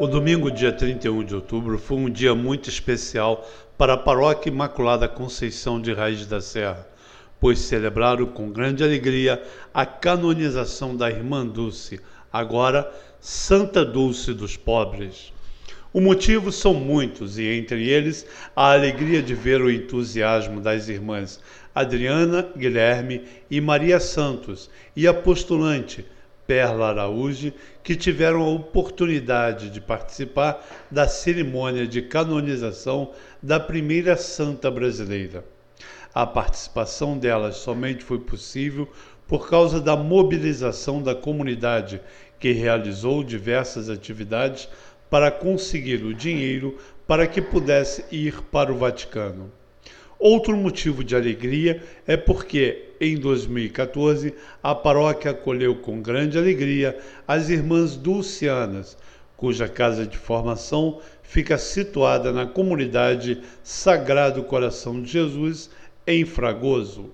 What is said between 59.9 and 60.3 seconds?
de